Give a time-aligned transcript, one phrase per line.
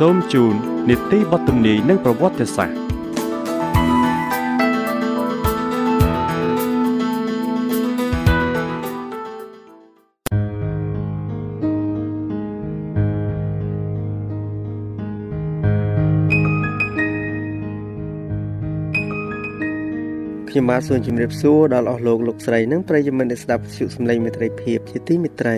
[0.00, 0.54] សូមជូន
[0.88, 2.76] នីតិបទទំនាយនិងប្រវត្តិសាស្ត្រ
[20.48, 25.56] ខ្ញុំបាទសូមជម្រាបសួរដល់អស់លោកលោកស្រីនិងប្រិយមិត្តដែលស្ដាប់វិទ្យុសំឡេងមេត្រីភាពជាទីមេត្រី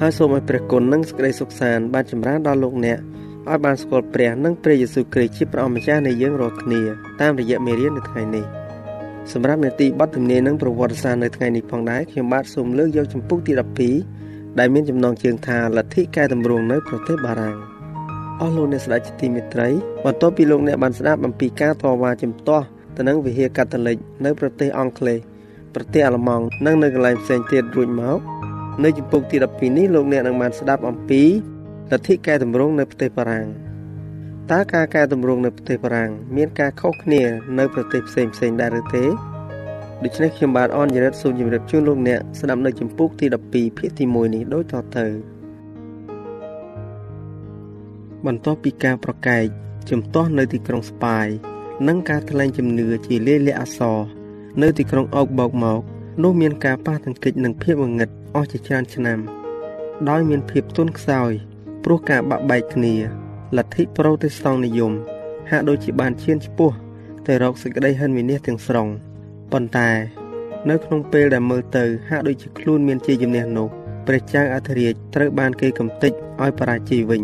[0.00, 3.00] ហើយសូមឲ្យព្រះគុណនិងសេចក្តីសុខសាន្តបានចម្រើនដល់លោកអ្នក
[3.50, 6.80] ឲ្យបានស្គាល់ព្រះនិងព្រះយេស៊ូវគ្រីស្ទជាព្រះអម្ចាស់នៃយើងរាល់គ្នា
[7.20, 8.44] តាមរយៈមេរៀននៅថ្ងៃនេះ
[9.32, 13.52] សម្រាប់នេតិបទទំនាយនិងប្រវត្តិសាស្ត្រនៅថ្ងៃនេះផងដែរខ្ញុំបាទសូមលើកយកចម្ពោះទី
[14.06, 17.56] 12ដែលមានចំណងជើងថាលទ្ធិកែតម្រង់នៅប្រទេសបារាំង
[18.40, 19.68] អស់លោកអ្នកស្ដេចជាទីមេត្រី
[20.04, 25.18] បន្ទាប់ពីលោកអ្នកបានស្ដាប់អំពីការតវ៉ាជំទាស់ទៅនឹងវិហារកាតូលិកនៅប្រទេសអង់គ្លេស
[25.74, 28.18] ប្រទេសអាល្លឺម៉ង់និងនៅកន្លែងផ្សេងទៀតរួចមក
[28.84, 31.22] នៅចំពុកទី12នេះលោកអ្នកនឹងបានស្ដាប់អំពី
[31.92, 33.46] លទ្ធិកែតម្រង់នៅប្រទេសបារាំង
[34.52, 37.22] តើការកែតម្រង់នៅប្រទេសបារាំងមានការខុសគ្នា
[37.58, 39.04] នៅប្រទេសផ្សេងផ្សេងដែរឬទេ
[40.04, 45.06] ដូច្នេះខ្ញុំបាទអនយរិតសូមជម្រាបជូនលោកអ្នកស្ដាប់នៅចម្ពោះទី12ភាគទី1នេះដូចតទៅ
[48.26, 49.44] បន្ទាប់ពីការប្រកែក
[49.90, 51.26] ជំទាស់នៅទីក្រុងស្ប៉ាយ
[51.88, 53.98] និងការថ្លែងជំនឿជាលាយលក្ខណ៍អសរ
[54.62, 55.80] នៅទីក្រុងអុកបោកមក
[56.22, 59.18] នោះមានការប៉ះទង្គិចនឹងភាពងងឹតអស់ជាច្រើនឆ្នាំ
[60.08, 61.32] ដោយមានភាពទន់ខ្សោយ
[61.88, 62.94] ព្រោះការបាក់បែកគ្នា
[63.56, 64.92] លទ្ធិប្រូតេស្តង់និយម
[65.50, 66.70] ហាក់ដូចជាបានឈានឆ្ពោះ
[67.26, 68.88] ទៅរកសេចក្តីហិនវិនិច្ឆ័យទាំងស្រុង
[69.52, 69.90] ប៉ុន្តែ
[70.70, 73.68] នៅក្នុងពេលដែលមើលទៅ ហាក់ដូចជាខ្លួនមានជាជំនះនោះ
[74.06, 77.22] ព្រះចៅអធិរាជត្រូវបានគេកំទេចឲ្យបរាជ័យវិញ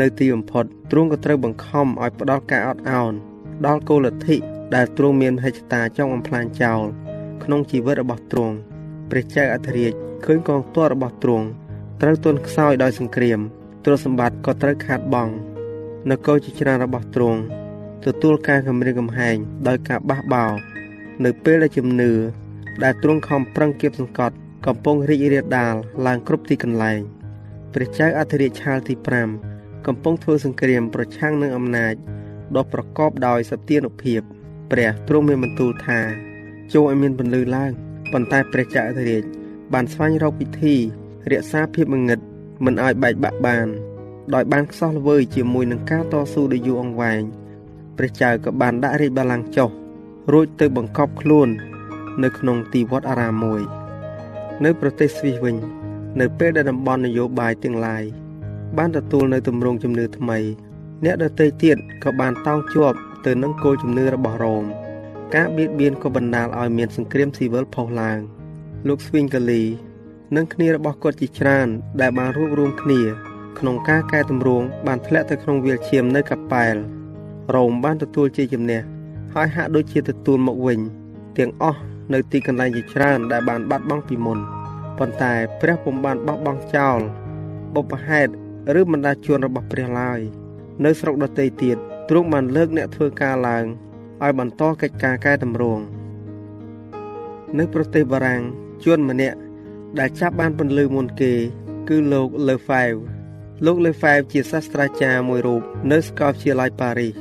[0.00, 3.12] នៅទីបំផុតទ្រង់ក៏ត្រូវបង្ខំឲ្យផ្ដល់ការអត់ឱន
[3.66, 4.36] ដល់គោលលទ្ធិ
[4.74, 6.80] ដែលទ្រង់មានហិច្ចតាចង់បំផ្លាញចោល
[7.44, 8.56] ក្នុងជីវិតរបស់ទ្រង់
[9.10, 9.92] ព្រះចៅអធិរាជ
[10.24, 11.46] ឃើញកងទ័ពរបស់ទ្រង់
[12.00, 13.40] ត្រូវទន់ខ្សោយដោយសង្គ្រាម
[13.84, 15.32] ទ្រព្យសម្បត្តិក៏ត្រូវខាតបង់
[16.10, 17.40] នគរជាច្រើនរបស់ទ្រង់
[18.04, 19.36] ទទួលការគម្រាមកំហែង
[19.68, 20.52] ដោយការបះបោរ
[21.24, 22.12] នៅពេលដែលជំនឿ
[22.82, 24.34] ដែលទ្រង់ខំប្រឹងគៀបសង្កត់
[24.66, 25.74] កំពុងរីករាលដាល
[26.06, 27.00] ឡើងគ្រប់ទីកន្លែង
[27.74, 28.94] ព្រះចៅអធិរាជឆាលទី
[29.40, 31.94] 5កំពុងធ្វើសង្គ្រាមប្រឆាំងនឹងអំណាច
[32.56, 34.20] ដ៏ប្រកបដោយសទានុភាព
[34.70, 36.00] ព្រះទ្រង់មានបន្ទូលថា
[36.72, 37.72] ចូលឲ្យមានពន្លឺឡើង
[38.12, 39.22] ប៉ុន្តែព្រះចៅអធិរាជ
[39.72, 40.74] បានស្វែងរកវិធី
[41.30, 42.20] រក្សាភាពងងឹត
[42.64, 43.68] មិនឲ្យបែកបាក់បាន
[44.34, 47.22] ដោយបានខ្សោះល្វើយជាមួយនឹងការតស៊ូដ៏យូរអង្វែង
[47.96, 49.70] ព្រះចៅក៏បានដាក់រាជបល្ល័ង្កចុះ
[50.32, 51.48] រួចទៅបង្កប់ខ្លួន
[52.22, 53.62] នៅក្នុងទីវត្តអារាមមួយ
[54.64, 55.56] នៅប្រទេសស្វីសវិញ
[56.20, 58.04] នៅពេលដែលតំបន់នយោបាយទាំងឡាយ
[58.78, 60.38] បានទទួលនៅទម្រង់ជំនឿថ្មី
[61.04, 64.64] អ្នកដទៃទៀតក៏បានតោងជាប់ទៅនឹងគោលជំនឿរបស់រ៉ូម
[65.34, 68.18] ការបៀតបៀនក៏បណ្ដាលឲ្យមានសង្គ្រាមស៊ីវិលផុសឡើង
[68.88, 69.62] លោកស្វីងកាលី
[70.36, 71.68] និងគ្នារបស់គាត់ជាច្រើន
[72.00, 73.00] ដែលបានរួបរวมគ្នា
[73.58, 76.74] ក្នុងការកែតម្រង់បានធ្លាក់ទៅក្នុងវាលឈាមនៅកាប៉ែល
[77.54, 78.80] រ៉ូមបានទទួលជាជំនះ
[79.34, 80.80] ហើយហាក់ដូចជាទទួលមកវិញ
[81.38, 81.80] ទាំងអស់
[82.12, 84.38] នៅទីកន្លែងជាច្រើនដែលបានបាត់បង់ពីមុន
[84.98, 86.98] ប៉ុន្តែព្រះពុំបានបោះបង់ចោល
[87.74, 88.30] បុព្វហេតុ
[88.80, 90.20] ឬបណ្ដាជួនរបស់ព្រះឡើយ
[90.84, 91.76] នៅស្រុកដទៃទៀត
[92.08, 93.64] ទ្រង់បានលើកអ្នកធ្វើការឡើង
[94.22, 95.82] ឲ្យបន្តកិច្ចការកែតម្រង់
[97.58, 98.42] នៅប្រទេសបារាំង
[98.84, 99.38] ជួនម្នាក់
[99.98, 101.32] ដែលចាប់បានពន្លឺមុនគេ
[101.88, 103.00] គឺលោក Le Febvre
[103.64, 107.14] លោក Le Febvre ជាសាស្ត្រាចារ្យមួយរូបនៅសាកលវិទ្យាល័យប៉ារីស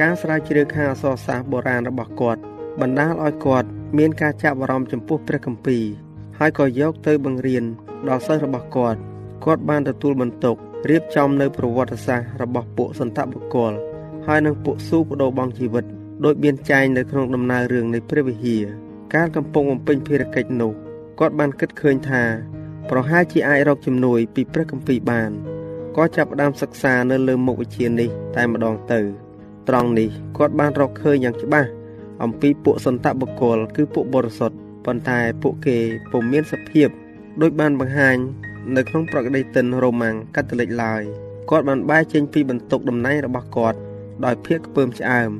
[0.00, 2.40] ការស្រាវជ្រាវខាងអក្សរសាស្ត្របុរាណរបស់គាត់
[2.80, 3.68] បណ្ដាលឲ្យគាត់
[3.98, 5.84] មានការចាប់អារម្មណ៍ចំពោះព្រះគម្ពីរ
[6.38, 7.64] ហើយក៏យកទៅបង្រៀន
[8.08, 8.98] ដល់សិស្សរបស់គាត់
[9.44, 10.56] គាត់បានទទួលបន្ទុក
[10.90, 13.72] រៀបចំនៅប្រវត្តិសាស្ត្ររបស់ពួកសន្តបុគ្គល
[14.26, 15.84] ហើយនឹងពួកស៊ូបដូរបង់ជីវិត
[16.24, 18.64] ដោយមានចែងនៅក្នុងដំណើររឿងនៃព្រះវិហារ
[19.14, 20.72] ការកំពុងបំពេញភារកិច្ចនោះ
[21.20, 22.22] គាត់បានគិតឃើញថា
[22.90, 25.30] ប្រហែលជាអាចរកជំនួយពីព្រះគម្ពីរបាន
[25.96, 29.00] ក៏ចាប់ផ្ដើមសិក្សានៅលើមុខវិជ្ជានេះតែម្ដងទៅ
[29.68, 31.68] ត្រង់នេះគាត់បានរកឃើញយ៉ាងច្បាស់
[32.22, 35.78] អំពីពួកសន្តបុគ្គលគឺពួកបរិសុទ្ធប៉ុន្តែពួកគេ
[36.10, 36.88] ពុំមានសភាព
[37.40, 38.16] ដោយបានបង្ហាញ
[38.76, 41.02] នៅក្នុងប្រកដីតិនរ៉ូម៉ាំងកាតូលិកឡើយ
[41.50, 43.78] គាត់បានបែរចេញពីបន្ទុកតំណែងរបស់គាត់
[44.24, 45.30] ដោយភាពខ្ពើមឆ្អើម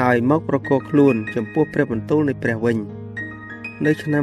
[0.00, 2.76] ហើយមកប្រកល់ខ្លួនចំពោះព្រះបន្ទូលនៃព្រះវិញ
[3.82, 4.22] នៅឆ្នាំ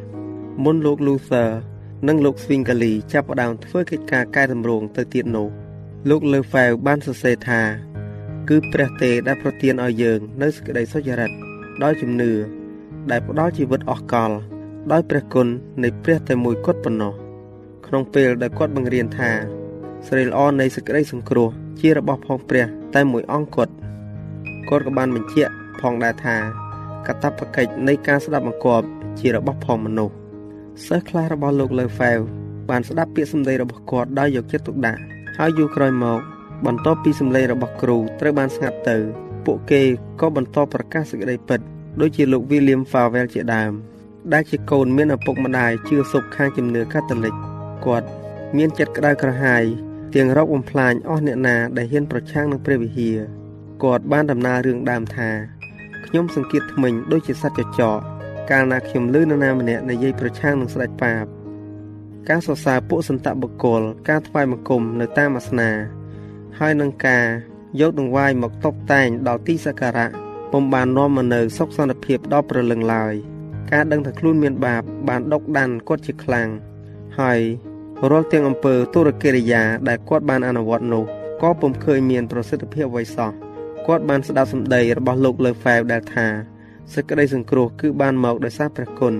[0.00, 1.50] 1512មុនលោក Luther
[2.08, 5.48] និងលោក Zwingli ចាប់ផ្ដើមធ្វើកិច្ចការកែតម្រង់ទៅទៀតនោះ
[6.08, 7.60] លោក Lefebvre បានសរសេរថា
[8.48, 11.30] គឺព្រះទេដែលប្រទានឲ្យយើងនៅសេចក្តីសុចរិត
[11.82, 12.32] ដោយជំនឿ
[13.10, 14.30] ដែលផ្ដល់ជីវិតអស់កល
[14.92, 15.46] ដោយព្រះគុណ
[15.82, 17.12] នៃព្រះតែមួយគត់ប៉ុណ្ណោះ
[17.86, 19.30] ក្នុងពេលដែលគាត់បង្រៀនថា
[20.06, 21.48] សេរីល្អនៃសេចក្តីសង្គ្រោះ
[21.80, 23.72] ជារបស់ផងព្រះតែមួយអង្គគាត់
[24.68, 26.36] គាត់ក៏បានបញ្ជាក់ផងដែរថា
[27.06, 28.86] កតបកិច្ចនៃការស្ដាប់បង្គាប់
[29.18, 30.14] ជារបស់ផងមនុស្ស
[30.86, 32.18] សិស្សខ្លះរបស់លោកលើហ្វែវ
[32.70, 35.00] បានស្ដាប់ពាក្យសម្ដីរបស់គាត់ដោយយកចិត្តទុកដាក់
[35.38, 36.20] ហើយយូរក្រោយមក
[36.66, 38.96] បន្ទាប់ពីសម្លេងរបស់គ្រូត្រូវបានស្ងាត់ទៅ
[39.44, 39.82] ពួកគេ
[40.20, 41.60] ក៏បន្តប្រកាសសេចក្តីពិត
[42.00, 43.72] ដូចជាលោក William Farwell ជាដើម
[44.32, 47.34] ដែលជាកូនមានឪពុកម្ដាយជឿសុខខាងជំនឿកាតូលិក
[47.86, 48.06] គាត់
[48.56, 49.64] មានចិត្តក្តៅក្រហាយ
[50.14, 53.18] ទាំងរកបំផ្លាញអស់អ្នកណាដែលហ៊ានប្រឆាំងនឹងព្រះវិហារ
[53.84, 55.30] គាត់បានដំណើររឿងដើមថា
[56.10, 57.98] ខ្ញុំសង្កេតថ្មិញដូចជាសត្វចចក
[58.50, 61.24] កាលណាខ្ញុំលឺនរណាម្នាក់និយាយប្រឆាំងនឹងស្ដេចបាប
[62.28, 65.70] ការសរសើរពួកសន្តបុគ្គលការថ្វាយបង្គំនៅតាមអាសនា
[66.58, 67.24] ហើយនឹងការ
[67.80, 70.08] យកដង្វាយមកតុបតែងដល់ទីសក្ការៈ
[70.52, 73.14] ពុំបាននាំមកនៅសុខសន្តិភាពដល់ប្រលឹងឡើយ
[73.72, 76.48] ការដឹងថាខ្លួនមានបាប បានដុកដានគាត់ជាខ្លាំង
[77.20, 77.40] ហើយ
[78.10, 81.04] រាល់ទាំងអំពើទុរកិរិយាដែលគាត់បានអនុវត្តនោះ
[81.42, 83.47] ក៏ពុំឃើញមានប្រសិទ្ធភាពអ្វីសោះ
[83.86, 86.26] គាត់បានស្ដាប់សម្ដីរបស់លោកលើហ្វែវដែលថា
[86.94, 89.14] សេចក្តីសង្គ្រោះគឺបានមកដោយសារព្រះគុណ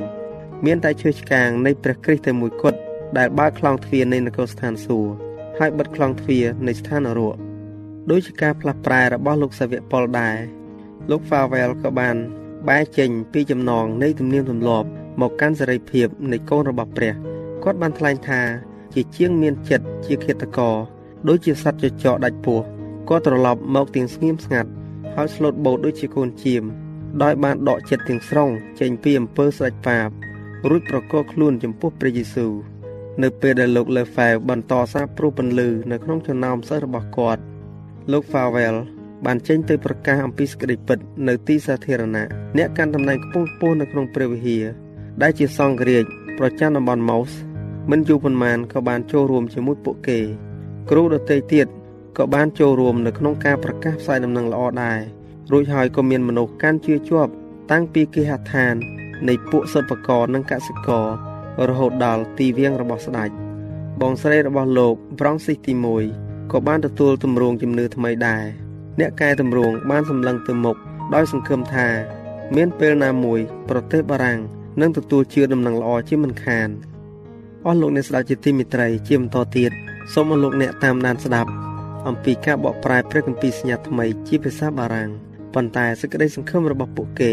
[0.66, 2.78] មានតែឈើឆ្កាងនៃព្រះគ្រីស្ទតែមួយគត់
[3.18, 5.12] ដែលបើកខ្លងទ្វារនៃនគរស្ថានសួគ៌
[5.58, 7.36] ហើយបិទខ្លងទ្វារនៃស្ថាននរក
[8.10, 10.36] ដោយជាការផ្លាស់ប្រែរបស់លោកសាវកប៉ុលដែរ
[11.10, 12.16] លោក Favel ក៏បាន
[12.68, 14.88] បែរចេញពីចំណងនៃទំនៀមទម្លាប់
[15.20, 17.14] មកកាន់សេរីភាពនៃកូនរបស់ព្រះ
[17.62, 18.40] គាត់បានថ្លែងថា
[18.94, 20.76] ជាជាងមានចិត្តជាឃាតករ
[21.28, 22.60] ដូចជាសត្វចចកដាច់ពោះ
[23.08, 24.70] គាត់ត្រឡប់មកទាំងស្ងៀមស្ងាត់
[25.14, 26.62] ហើយស្លូតបូតដូចជាកូនជៀម
[27.22, 28.50] ដោយបានដកចិត្តទាំងស្រុង
[28.80, 30.08] ចេញពីអំពើស្ដេចបាប
[30.68, 32.52] រួចប្រកល់ខ្លួនចំពោះព្រះយេស៊ូវ
[33.22, 37.42] នៅពេលដែលលោកលើហ្វែវបន្តសារព្រោះពន្លឺនៅក្នុងចំណោមសិស្សរបស់គាត់
[38.12, 38.76] លោក Favel
[39.26, 42.26] បានចេញទៅប្រកាសអំពីសេចក្តីពិតនៅទីសាធារណៈ
[42.56, 44.64] អ្នកកាន់តំណែងខ្ពង់ខ្ពស់នៅក្នុងព្រះវិហារ
[45.22, 46.04] ដែលជាសង្ឃរាជ
[46.38, 47.32] ប្រចាំតំបន់ម៉ូស
[47.90, 50.18] មិនយូរប៉ុន្មានក៏បានចូលរួមជាមួយពួកគេ
[50.90, 51.66] គ្រូដទៃទៀត
[52.16, 54.98] ក៏បានចូលរួមនៅក្នុងការប្រកាសផ្សាយដំណឹងល្អដែរ
[55.52, 57.32] រួចហើយក៏មានមនុស្សកាន់ជឿជាប់
[57.70, 58.74] តាំងពីគេហដ្ឋាន
[59.28, 61.06] នៃពួកសិប្បករនិងកសិករ
[61.68, 63.30] រហូតដល់ទីវាងរបស់ស្ដេច
[64.00, 65.72] បងស្រីរបស់លោកប្រងស៊ីសទី
[66.12, 68.44] 1ក៏បានទទួលទម្រង់ជំនឿថ្មីដែរ
[69.00, 70.76] អ្នកកែទម្រង់បានសម្លឹងទៅមុខ
[71.14, 71.88] ដោយសង្ឃឹមថា
[72.56, 74.38] មានពេលណាមួយប្រទេសបារាំង
[74.80, 76.68] នឹងទទួលជឿដំណឹងល្អជាមិនខាន
[77.66, 79.70] អស់លោកអ្នកស្ដាប់ជាទីមេត្រីជាបន្តទៀត
[80.14, 81.50] សូមអរលោកអ្នកតាមដានស្ដាប់
[82.06, 85.10] អំពីការបកប្រែព្រះគម្ពីរសញ្ញាថ្មីជាភាសាបារាំង
[85.54, 87.32] ប៉ុន្តែសេចក្តីសង្ឃឹមរបស់ពួកគេ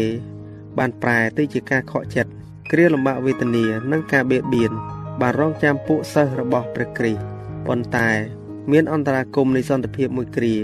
[0.78, 2.30] បានប្រែទៅជាការខកចិត្ត
[2.72, 4.72] គ្រាលំបាកវេទនានិងការបៀតបៀន
[5.20, 7.22] បានរងចាំពួកសិស្សរបស់ព្រះគ្រីស្ទ
[7.66, 8.08] ប៉ុន្តែ
[8.72, 10.54] មានអន្តរាគមនៃសន្តិភាពមួយគ្រា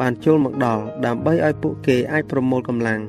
[0.00, 3.00] បានចូលមកដល់ដើម្បីឲ្យពួកគេអាចប្រមូលកម្លាំង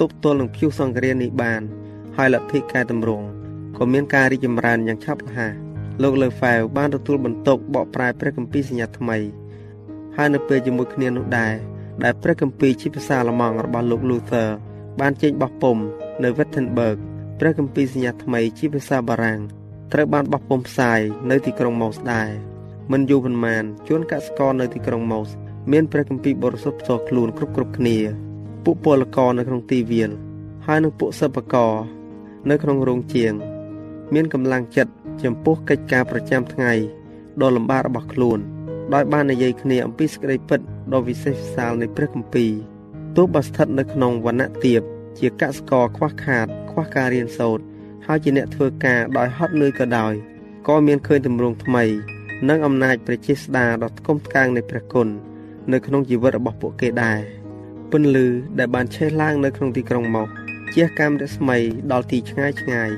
[0.00, 1.62] ទប់ទល់នឹងព្យុះសង្គ្រាមនេះបាន
[2.16, 3.26] ហើយលទ្ធិកែតម្រង់
[3.76, 5.52] ក៏មានការរីកចម្រើនយ៉ាងឆាប់រហ័ស
[6.02, 9.18] លោកលើហ្វែវបានទទួលបន្ទុកបកប្រែព្រះគម្ពីរសញ្ញាថ្មី
[10.16, 11.54] ហើយនៅពេលជាមួយគ្នានោះដែរ
[12.04, 14.48] ដែលព្រះគម្ពីរជាភាសាអាល្លឺម៉ង់របស់លោក Luther
[15.00, 15.84] បានចេញបោះពុម្ព
[16.22, 16.96] នៅ Wittenberg
[17.38, 19.40] ព្រះគម្ពីរសញ្ញាថ្មីជាភាសាបារាំង
[19.92, 22.30] ត្រូវបានបោះពុម្ពផ្សាយនៅទីក្រុងម៉ូសដែរ
[22.92, 25.30] មិនយូរប៉ុន្មានជួនកសិករនៅទីក្រុងម៉ូស
[25.72, 27.96] មានព្រះគម្ពីរបរិសុទ្ធផ្ទាល់ខ្លួនគ្រប់គ្រប់គ្នា
[28.64, 30.10] ពួកពលករនៅក្នុងទីវាល
[30.66, 31.74] ហើយនិងពួកសិប្បករ
[32.50, 33.32] នៅក្នុងរោងជាង
[34.14, 34.92] មានកម្លាំងចិត្ត
[35.22, 36.72] ចំពោះកិច្ចការប្រចាំថ្ងៃ
[37.40, 38.38] ដ៏លំបាករបស់ខ្លួន
[38.94, 40.60] ដោយបាននិយាយគ្នាអំពីសេចក្តីពិត
[40.92, 42.52] ដ៏វិសេសវិសាលនៃព្រះគម្ពីរ
[43.16, 44.82] ទោះបើស្ថិតនៅក្នុងវណ្ណៈទាប
[45.18, 47.64] ជាកសិករខ្វះខាត ខ្វះការរៀនសូត្រ
[48.06, 50.14] ហើយជាអ្នកធ្វើការដោយហត់នឿយក៏ដោយ
[50.68, 51.84] ក៏មានឃើញទម្រង់ថ្មី
[52.48, 55.08] និងអំណាចព្រះចេស្តាដ៏ថ្កុំថ្កើងនៃព្រះគុណ
[55.72, 57.20] នៅក្នុងជីវិតរបស់ពួកគេដែរ
[57.90, 58.26] ពន្លឺ
[58.58, 60.28] ដែលបានឆេះឡើងនៅក្នុងទីក្រុងមក
[60.74, 61.58] ជាកម្មរស្មី
[61.92, 62.90] ដល់ទីឆ្ងាយឆ្ងាយ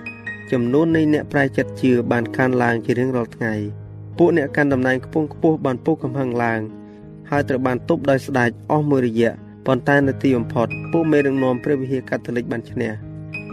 [0.52, 3.54] ចំនួននៃអ្នកប្រែចិត្តជឿបានកើនឡើងជារៀងរាល់ថ្ងៃ
[4.18, 6.60] ពួកអ្នកកាន់តំណែងខ្ពង់ខ្ពស់បានពុះកំហឹងឡើង
[7.30, 9.32] ហើយត្រូវបានទប់ដោយស្ដេចអស់មួយរយៈ
[9.66, 12.90] ប៉ុន្តែនៅទីបំផុតពួកមេដឹកនាំព្រះវិហារកាតូលិកបានឈ្នះ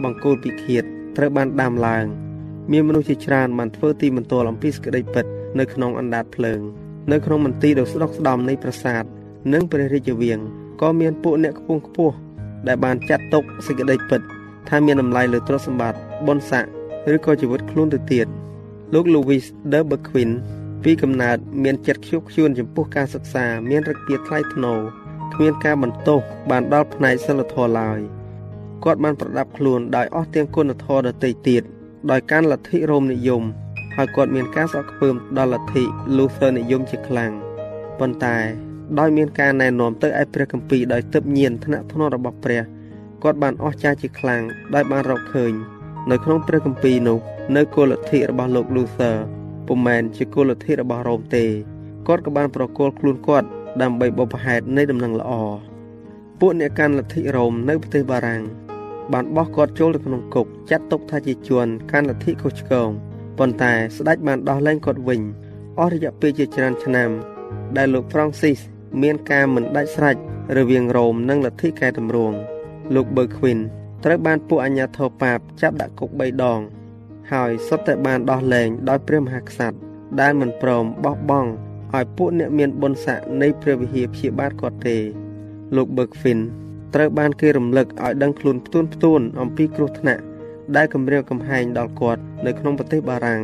[0.02, 0.84] បង្គោលពិឃាត
[1.16, 2.04] ត្រូវបានដាំឡើង
[2.72, 5.24] មានមនុស្សជាច្រើនបានធ្វើទីបន្ទាល់អំពីសក្តិពិត
[5.58, 6.60] នៅក្នុងអណ្ដាតភ្លើង
[7.12, 9.04] នៅក្នុងមន្ទីរដ៏ស្ដុកស្ដំនៃប្រាសាទ
[9.52, 10.40] និងព្រះរាជវាំង
[10.80, 12.14] ក៏មានពួកអ្នកខ្ពង់ខ្ពស់
[12.66, 14.20] ដែលបានចាត់ទុកសេចក្តីពិត
[14.68, 18.26] ថាមានតម្លៃលើទ្រព្យសម្បត្តិបុណ្យស័ក្តិឬក៏ជីវិតខ្លួនទៅទៀត
[18.94, 20.30] លោក Louis de Berquin
[20.84, 24.80] ពីកំណើតមានចិត្តខ្ជាប់ខ្ជួនចំពោះការសិក្សា មានរឹកពីថ្លៃថ្នូរ
[25.34, 28.00] គ្មានការបន្ទោសបានដល់ផ្នែកសិលធម៌ឡើយ
[28.84, 31.62] គាត់បានប្រដាប់ខ្លួនដោយអស់ទាំងគុណធម៌ដទៃទៀត
[32.10, 33.42] ដោយការលទ្ធិរ៉ូមនិយម
[33.96, 35.82] ហើយគាត់មានការស្អប់ខ្ពើមដល់លទ្ធិ
[36.16, 37.32] Luther និយមជាខ្លាំង
[37.98, 38.36] ប៉ុន្តែ
[38.98, 42.62] ដោយមានការណែនាំទៅឯព្រះគម្ពីរដោយទឹកញៀនថ្នាក់ធ្នររបស់ព្រះ
[43.22, 44.42] គាត់បានអស្ចារ្យជាខ្លាំង
[44.74, 45.52] ដោយបានរកឃើញ
[46.10, 47.18] នៅក្នុងព្រះគម្ពីរនោះ
[47.56, 49.16] នៅគោលលទ្ធិរបស់លោក Luther
[49.68, 51.44] ពុំមែនជាគោលលទ្ធិរបស់រ៉ូមទេ
[52.06, 53.48] គាត់ក៏បានប្រគល់ខ្លួនគាត់
[53.82, 55.32] ដើម្បីបបផហេតុនៃដំណឹងល្អ
[56.40, 58.42] ពួកអ្នកកាន់លទ្ធិរ៉ូមនៅប្រទេសបារាំង
[59.12, 62.88] បានបោះគាត់ចូលទៅក្នុងគុកចាត់ទុកថាជាជនកាន់លទ្ធិខុសឆ្គង
[63.38, 65.20] ប៉ុន្តែស្ដេចបានដោះលែងគាត់វិញ
[65.78, 67.10] អស់រយៈពេលជាច្រើនឆ្នាំ
[67.76, 68.60] ដែលលោក Francis
[69.02, 70.16] មានការមិនដាច់ស្រេច
[70.56, 72.36] រវាងរ៉ូមនិងលទ្ធិកែតម្រង់
[72.94, 73.58] លោក Berquin
[74.04, 76.60] ត្រូវបានពួកអាជ្ញាធរប៉ាបចាប់ដាក់គុក3ដង
[77.32, 79.78] ហើយសុទ្ធតែបានដោះលែងដោយព្រះមហាក្សត្រ
[80.20, 81.50] ដែលមិនព្រមបោះបង់
[81.94, 84.96] ឲ្យពួកអ្នកមានបុណ្យស័ក្តិនៃព្រះវិហារព្យាបាទគាត់ទេ
[85.76, 86.38] លោក Berquin
[86.94, 90.22] ត្រូវបានគេរំលឹកឲ្យដឹងខ្លួនផ្ទួនផ្ទួនអំពីគ្រោះថ្នាក់
[90.76, 93.42] ដែលគំរាមកំហែងដល់គាត់នៅក្នុងប្រទេសបារាំង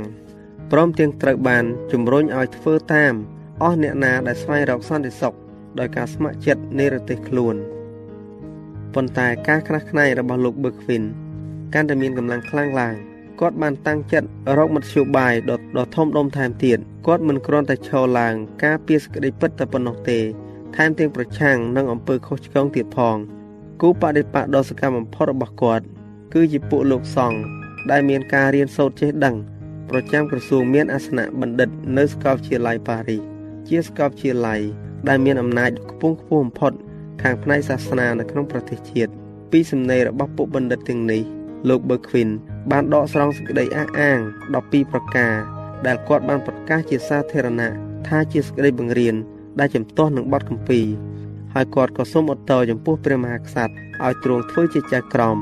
[0.72, 3.14] ព្រមទាំងត្រូវបានជំរុញឲ្យធ្វើតាម
[3.62, 5.34] អស់អ្នកណាដែលស្វែងរកសន្តិសុខ
[5.78, 7.56] ដោយការស្ម័គ្រចិត្តនៃរទេសខ្លួន
[8.94, 11.02] ប៉ុន្តែការខ្នះខ្នែងរបស់លោកប៊ឺខ្វីន
[11.74, 12.94] កាន់តែមានកម្លាំងខ្លាំងឡើង
[13.42, 18.34] គាត់បានតាំងចិត្តរកមធ្យោបាយដ៏ដ៏ធំដុំថែមទៀតគាត់មិនគ្រាន់តែឈរឡើង
[18.64, 20.18] ការពារសក្តិពិតតែប៉ុណ្ណោះទេ
[20.76, 23.16] ថែមទាំងប្រឆាំងនឹងអំពើខុសឆ្គងទៀតផង
[23.82, 25.84] គូបដិបត្តិដ៏សកម្មបំផុតរបស់គាត់
[26.34, 27.38] គឺជាពួកលោកសង្ឃ
[27.90, 29.36] ដែលមានការរៀនសូត្រចេះដឹង
[29.90, 31.68] ប្រចាំក្រសួងមានអាសនៈបណ្ឌិត
[31.98, 33.22] នៅសាកលវិទ្យាល័យប៉ារីស
[33.68, 34.60] ជាសាកលវិទ្យាល័យ
[35.08, 36.72] ដែលមានអំណាចខ្ពង់ខ្ពស់បំផុត
[37.22, 39.12] ខាងផ្នែកសាសនានៅក្នុងប្រទេសជាតិ
[39.50, 41.22] ពីសំណេររបស់ពួកបណ្ឌិតទាំងនេះ
[41.68, 42.28] លោក Berquin
[42.70, 44.18] បានដកស្រង់សេចក្តីអះអាង
[44.54, 45.34] 12ប្រការ
[45.86, 47.70] ដែលគាត់បានប្រកាសជាសាធារណៈ
[48.08, 49.14] ថាជាសេចក្តីបង្រៀន
[49.58, 50.86] ដែលចំទាស់នឹងបទគម្ពីរ
[51.54, 55.36] ហើយគាត់ក៏សូមឧត្តរចំពោះព្រះមហាក្សត្រឲ្យទ្រង់ធ្វើជាចៅក្រម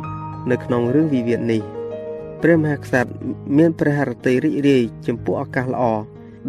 [0.50, 1.62] នៅក្នុងរឿងវិវាទនេះ
[2.42, 3.10] ព្រះមហាក្សត្រ
[3.58, 5.82] មានព្រះハរតីរីករាយចំពោះឱកាសល្អ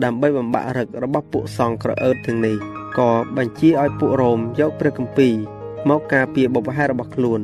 [0.04, 2.56] ដើម្បីបំបាក់រឹករបស់ពួកសង្ឃក្រអឺតទាំងនេះ
[2.98, 5.34] ក៏បញ្ជាឲ្យពួករ៉ូមយកព្រះគម្ពីរ
[5.90, 7.40] មកការពារបបហេរបស់ខ្លួន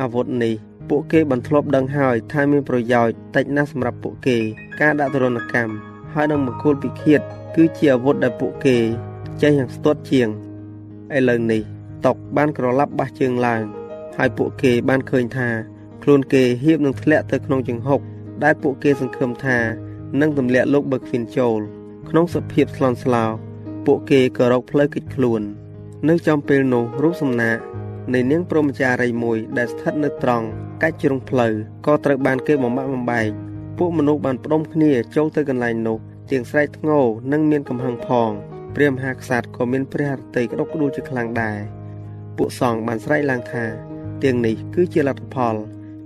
[0.00, 0.54] អាវុធនេះ
[0.88, 4.38] ពួកគេបានធ្លាប់ដឹងហើយថាមានប្រយោជន៍តិចណាស់សម្រាប់ពួកគេ
[4.80, 5.74] ការដាក់ទរណកម្ម
[6.14, 7.20] ហើយនឹងមង្គលពិឃាត
[7.56, 8.76] គឺជាអាវុធដែលពួកគេ
[9.40, 10.28] ចេះយ៉ាងស្ទាត់ជាង
[11.16, 11.62] ឥឡូវនេះ
[12.06, 13.62] តុកបានក្រឡាប់បះជើងឡើង
[14.16, 15.48] ហើយពួកគេបានឃើញថា
[16.02, 18.00] ខ្លួនគេហៀបនឹងធ្លាក់ទៅក្នុងចង្ហុក
[18.44, 19.58] ដែលពួកគេសង្ឃឹមថា
[20.20, 21.60] នឹងទម្លាក់លោកបឹកហ្វីនចូល
[22.08, 23.24] ក្នុងសភាពស្លន់ស្លោ
[23.86, 25.42] ពួកគេក៏រកផ្លូវគេចខ្លួន
[26.08, 27.58] នៅចំពេលនោះរូបសំណាក
[28.14, 30.46] នៃនាងព្រហ្មចារីមួយដែលស្ថិតនៅត្រង់
[30.84, 31.54] កាច់ជ្រុងផ្លូវ
[31.86, 33.30] ក៏ត្រូវបានគេបំបាក់បំបែក
[33.78, 35.98] ពួកមនុស្សបានផ្ដុំគ្នាចូលទៅកន្លែងនោះ
[36.30, 37.00] ទាំងស្រែកធ្ងោ
[37.32, 38.30] និងមានកំហឹងផង
[38.74, 41.58] ព្រះមហាក្សត្រក៏មានព្រះハរតីក្តុកក្តួលជាខ្លាំងដែរ
[42.36, 43.64] ពួកសង្ឃបានស្រែកឡើងថា
[44.24, 45.54] ទាំងនេះគឺជាលទ្ធផល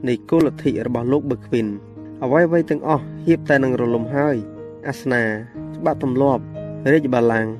[0.08, 1.66] នៃគោលលទ្ធិរបស់លោកប៊ឺខ្វិន
[2.22, 4.36] អ្វីអ្វីទាំងអស់ហៀបតែនឹងរលំហើយ
[4.88, 5.22] អាសនា
[5.76, 6.42] ច្បាប់ទម្លាប់
[6.92, 7.52] រាជបល្ល័ង្ក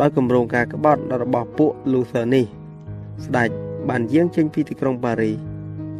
[0.00, 2.46] ដោយគម្រោងការក្បត់របស់ពួក Luther នេះ
[3.24, 3.48] ស្ដេច
[3.88, 5.47] បានយាងចេញពីទីក្រុងប៉ារីស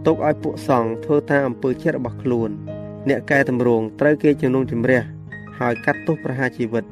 [0.09, 2.51] ទុកឲ្យពួកសង្ឃធ្វើតាមអំពើចិត្តរបស់ខ្លួន
[3.09, 5.03] អ្នកកែតម្រង់ត្រូវគេជំនុំជម្រះ
[5.59, 6.85] ហើយកាត់ទោសប្រហារជីវិត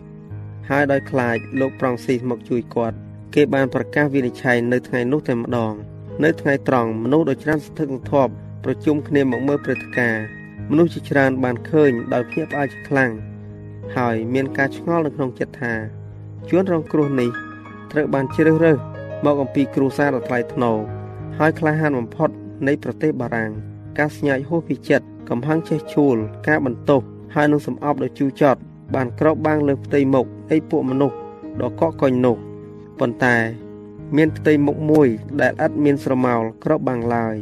[0.68, 2.96] ហើយដោយខ្លាចលោកប្រងស៊ីសមកជួយគាត់
[3.34, 5.72] គេបានប្រកាសវិនិច្ឆ័យនៅថ្ងៃនោះតែម្ដង
[6.24, 8.32] នៅថ្ងៃត្រង់មនុស្សដ៏ច្រើនសន្ធឹកសន្ធាប់
[8.64, 10.24] ប្រជុំគ្នាមកមើលព្រឹត្តិការណ៍
[10.70, 13.12] មនុស្សជាច្រើនបានឃើញដោយភ្ញាក់ផ្អើលជាខ្លាំង
[13.96, 15.74] ហើយមានការឆ្ងល់នៅក្នុងចិត្តថា
[16.48, 17.30] ជួនរងគ្រោះនេះ
[17.92, 18.78] ត្រូវបានជ្រើសរើស
[19.24, 20.76] មកអំពីគ្រូសាដ៏ថ្លៃថ្នូរ
[21.38, 22.30] ហើយក្លាហានបំផុត
[22.66, 23.50] នៃប្រទេសបារាំង
[23.98, 26.16] ការស្ញាយហួសពីចិត្តកំហឹងចេះឈួល
[26.48, 27.00] ការបន្ទោស
[27.34, 28.60] ហើយនឹងសំអប់ដ៏ជូរចត់
[28.94, 31.16] បានក្របបាំងលើផ្ទៃមុខនៃពួកមនុស្ស
[31.60, 32.36] ដ៏កកកុញនោះ
[32.98, 33.36] ប៉ុន្តែ
[34.16, 35.08] មានផ្ទៃមុខមួយ
[35.40, 37.36] ដែលឥតមានស្រមោលក្របបាំងឡើយ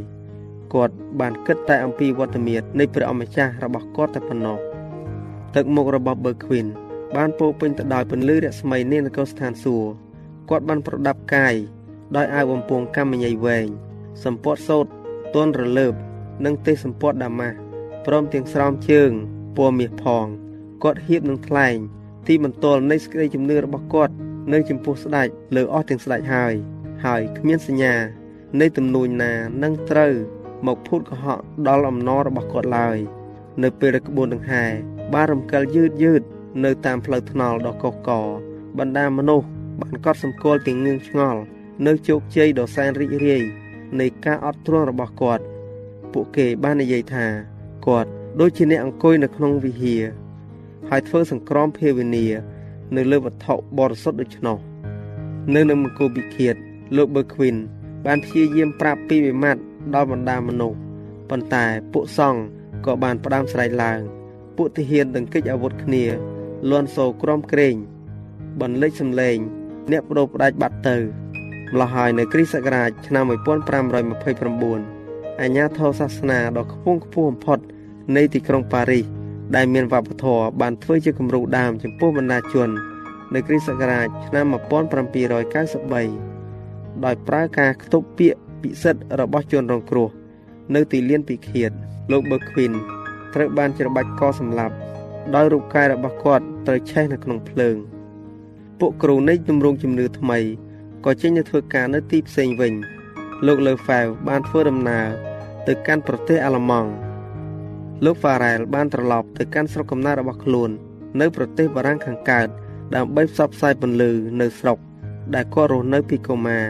[0.73, 4.57] គាត់បានគិតតែអំពីវត្តមាននៃព្រះអម្ចាស់របស់គាត់តែប៉ុណ្ណោះ
[5.55, 6.65] ទឹកមុខរបស់ប៊ឺខ្វីន
[7.15, 9.89] បានពោពេញទៅដោយពន្លឺរស្មីនៃនគរស្ថានសួគ៌
[10.49, 11.55] គាត់បានប្រដាប់កាយ
[12.15, 13.67] ដោយអាវបំពង់កម្មញីវែង
[14.23, 14.91] សម្ពត់សូត្រ
[15.35, 15.93] ទន់រលើប
[16.45, 17.57] និងទេសសម្ពត់ដាម៉ាស់
[18.05, 19.11] ព្រមទាំងស្រោមជើង
[19.57, 20.25] ពណ៌មាសផង
[20.83, 21.75] គាត់ហៀបនឹងថ្លែង
[22.27, 24.13] ទីបន្ទាល់នៃសេចក្តីជំនឿរបស់គាត់
[24.53, 26.53] នៅចំពោះស្ដេចលើអស់ទាំងស្ដេចហើយ
[27.05, 27.95] ហើយគ្មានសញ្ញា
[28.61, 30.13] នៃទំនួញណានឹងត្រូវ
[30.67, 32.97] មកភូតកុហកដល់អំណររបស់គាត់ឡើយ
[33.63, 34.65] នៅពេលដែលក្បួនដង្ហែ
[35.13, 36.21] បានរំកិលយឺតយឺត
[36.63, 38.27] នៅតាមផ្លូវថ្នល់ដ៏កុះករ
[38.79, 39.47] បណ្ដាមនុស្ស
[39.81, 41.41] បានកត់សម្គាល់ទាំងងឿងឆ្ងល់
[41.85, 43.43] នៅជោគជ័យដ៏សែនរីករាយ
[43.99, 45.43] នៃការអត់ទ្រាំរបស់គាត់
[46.13, 47.25] ពួកគេបាននិយាយថា
[47.87, 50.03] គាត់ដូចជាអ្នកអង្គុយនៅក្នុងវិហារ
[50.89, 52.25] ហើយធ្វើសង្គ្រាមភាវនា
[52.95, 54.57] នៅលើវត្ថុបរិសុទ្ធដូច្នោះ
[55.55, 56.55] នៅនឹងមង្គលពិឃាត
[56.95, 57.55] លោកប៊ឺឃ្វីន
[58.05, 59.61] បានព្យាយាមប្រាប់ពីវិម័ត្រ
[59.93, 60.77] ដល់បណ្ដាមនុស្ស
[61.29, 62.41] ប៉ុន្តែពួកសង្ឃ
[62.85, 63.99] ក៏បានផ្ដាំស្រែកឡើង
[64.57, 66.03] ពួកទាហានដង្កេចអាវុធគ្នា
[66.71, 67.75] លន់សូក្រំក្រែង
[68.61, 69.37] បន្លិចសំឡេង
[69.91, 70.97] អ្នកបដូរផ្ដាច់បាត់ទៅ
[71.75, 73.31] ម្ល៉េះហើយនៅគ្រិស្តសករាជឆ្នាំ1529
[75.41, 77.59] អាញាធរសាសនាដ៏ខ្ពង់ខ្ពស់បំផុត
[78.15, 79.05] នៃទីក្រុងប៉ារីស
[79.55, 82.69] ដែលមានវប្បធម៌បានធ្វើជាគំរូដើមចំពោះបណ្ដាជន
[83.33, 84.55] នៅគ្រិស្តសករាជឆ្នាំ1793
[87.05, 90.09] ដោយប្រើការខ្ទប់ពាក្យពិសិដ្ឋរបស់ជនរងគ្រោះ
[90.75, 91.71] នៅទីលានពិឃាត
[92.11, 92.71] លោកប៊ឺឃ្វីន
[93.33, 94.75] ត្រូវបានច្របាច់កសម្លាប់
[95.35, 97.75] ដោយរូបកាយរបស់គាត់ត្រូវឆេះនៅក្នុងភ្លើង
[98.79, 100.39] ពួកគ្រូនៃទម្រង់ជំនឿថ្មី
[101.07, 102.73] ក៏ចេញទៅធ្វើការនៅទីផ្សេងវិញ
[103.45, 105.05] លោកលើហ្វែវបានធ្វើដំណើរ
[105.67, 106.91] ទៅកាន់ប្រទេសអាល្លឺម៉ង់
[108.05, 110.69] លោកហ្វារ៉ែលបានត្រឡប់ទៅកាន់ស្រុកកំណើតរបស់ខ្លួន
[111.19, 112.47] នៅប្រទេសបារាំងខាងកើត
[112.95, 114.77] ដើម្បីផ្សព្វផ្សាយពន្លឺនៅស្រុក
[115.35, 116.65] ដែលគាត់រស់នៅពីកុមារ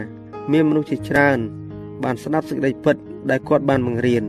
[0.52, 1.38] មានមនុស្សជាច្រើន
[2.04, 2.96] បានស្ដាប់សេចក្តីពិត
[3.30, 4.24] ដែលគាត់បានបង្រៀន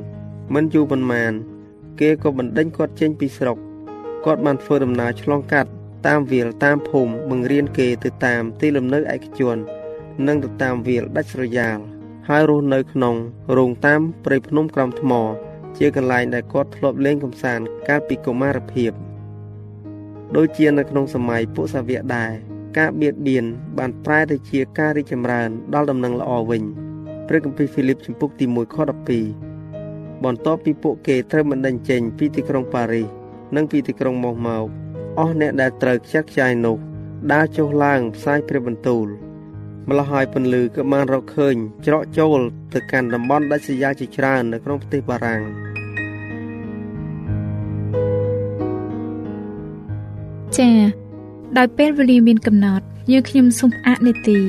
[0.53, 1.33] មិនយូរប៉ុន្មាន
[1.99, 3.57] គេក៏បណ្ដេញគាត់ចេញពីស្រុក
[4.25, 5.69] គាត់បានធ្វើដំណើរឆ្លងកាត់
[6.07, 9.59] តាមវាលតាមភូមិបង្រៀនគេទៅតាមទីលំនៅឯកជន
[10.27, 11.77] និងទៅតាមវាលដាច់ស្រយាល
[12.27, 13.15] ហើយរស់នៅក្នុង
[13.57, 15.11] រោងតាមព្រៃភ្នំក្រំថ្ម
[15.77, 18.91] ជាកន្លែងដែលគាត់ធ្លាប់លេងកម្សាន្តកាលពីកុមារភាព
[20.35, 22.31] ដូចជានៅក្នុងសម័យពួកសាវកដែរ
[22.77, 23.45] ការបៀតបៀន
[23.77, 26.63] បានប្រែទៅជាការរីកចម្រើនដល់ដំណឹងល្អវិញ
[27.27, 28.77] ព្រះគម្ពីរហ្វីលីបជំពូកទី1ខ
[29.55, 33.07] 12បន្ទាប់ពីពួកគេត្រូវបណ្ដេញចេញពីទីក្រុងប៉ារីស
[33.55, 34.65] និងពីទីក្រុងម៉ូសម៉ោក
[35.19, 36.77] អស់អ្នកដែលត្រូវខ្ចាត់ខ្ចាយនោះ
[37.33, 39.07] ដើរចុះឡើងផ្សាយព្រះបន្ទូល
[39.89, 42.39] ម្ល៉េះហើយពន្លឺក៏បានរកឃើញច្រកចូល
[42.73, 45.41] ទៅកាន់តំបន់ដាច់ស្រយាលជាច្រើននៅក្នុងប្រទេសបារាំង
[50.57, 50.79] ចា៎
[51.57, 54.39] ដោយពេលវេលាមានកំណត់យើងខ្ញុំសូមអនុទី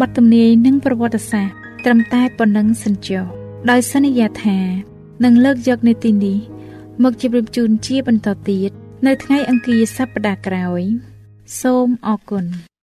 [0.00, 3.24] បទទំនាយនិងប្រវត្តិសាស្ត្រត្រឹមតែប៉ុណ្ណឹងសិនចុះ
[3.70, 4.58] ដោយសន្យាថា
[5.24, 6.38] នឹងលើកយកនៅទីនេះ
[7.02, 8.70] មកជម្រាបជូនជាបន្តទៀត
[9.06, 10.82] នៅថ្ងៃអង្គារសប្តាហ៍ក្រោយ
[11.60, 12.73] សូមអរគុណ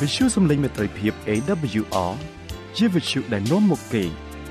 [0.00, 2.12] វិទ្យុសំឡេងមេត្រីភាព AWR
[2.76, 4.02] ជាវិទ្យុដែលនាំមកពី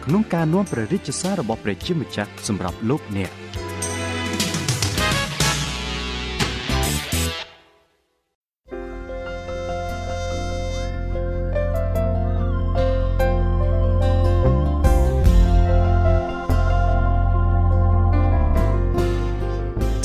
[0.06, 3.32] ក្នុងការនាំព្រះរាជសាររបស់ព្រះជាម្ចាស់សម្រាប់លោកអ្នក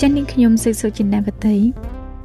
[0.00, 1.83] ចា៎នាងខ្ញុំសេកសុចិន្តាវតី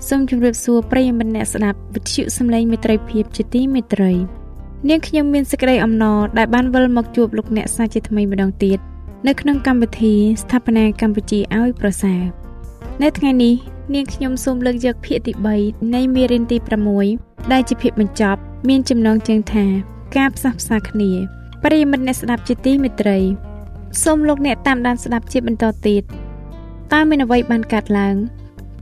[0.09, 4.11] សូមជម្រាបសួរប្រិយមិត្តអ្នកស្ដាប់វិទ្យុសំឡេងមេត្រីភាពជាទីមេត្រី
[4.89, 8.79] នាងខ្ញុំមានសេចក្តីអំណរដែលបានវិលមកជួបលោកអ្នកសាជាថ្មីម្ដងទៀត
[9.27, 12.21] នៅក្នុងកម្មវិធីស្ថាបនាកម្ពុជាឲ្យប្រសើរ
[13.03, 13.53] នៅថ្ងៃនេះ
[13.93, 16.57] នាងខ្ញុំសូមលើកយកភាគទី3នៃមេរៀនទី
[17.05, 19.65] 6ដែលជាភាគបញ្ចប់ មានចំណងជើងថា
[20.17, 21.11] ការផ្សះផ្សាគ្នា
[21.63, 23.19] ប្រិយមិត្តអ្នកស្ដាប់ជាទីមេត្រី
[24.03, 26.03] សូមលោកអ្នកតាមដានស្ដាប់ជាបន្តទៀត
[26.93, 28.17] តើមានអ្វីបានកើតឡើង